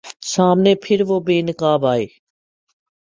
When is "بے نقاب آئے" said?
1.19-2.05